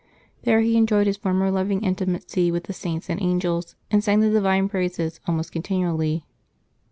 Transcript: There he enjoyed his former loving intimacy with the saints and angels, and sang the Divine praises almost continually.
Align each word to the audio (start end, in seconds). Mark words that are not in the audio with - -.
There 0.45 0.61
he 0.61 0.77
enjoyed 0.77 1.05
his 1.05 1.17
former 1.17 1.51
loving 1.51 1.81
intimacy 1.83 2.49
with 2.51 2.63
the 2.63 2.73
saints 2.73 3.07
and 3.07 3.21
angels, 3.21 3.75
and 3.91 4.03
sang 4.03 4.21
the 4.21 4.31
Divine 4.31 4.67
praises 4.67 5.19
almost 5.27 5.51
continually. 5.51 6.25